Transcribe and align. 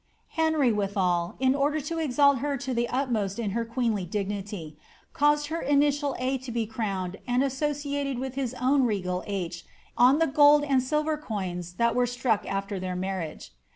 Henry, 0.29 0.71
withal, 0.71 1.35
in 1.39 1.53
order 1.53 1.79
to 1.79 1.99
exalt 1.99 2.39
her 2.39 2.57
to 2.57 2.73
the 2.73 2.89
utmost 2.89 3.37
in 3.37 3.51
her 3.51 3.63
queenly 3.63 4.03
dignity, 4.03 4.75
caused 5.13 5.45
her 5.53 5.61
initial 5.61 6.15
A 6.17 6.39
to 6.39 6.51
be 6.51 6.65
crowned 6.65 7.17
and 7.27 7.43
associated 7.43 8.17
with 8.17 8.33
his 8.33 8.55
own 8.55 8.81
regal 8.87 9.23
H 9.27 9.63
on 9.95 10.17
the 10.17 10.25
gold 10.25 10.63
and 10.63 10.81
silver 10.81 11.17
coins 11.17 11.73
that 11.73 11.93
w^e 11.93 12.07
struck 12.09 12.47
after 12.47 12.79
their 12.79 12.95
marriage. 12.95 13.51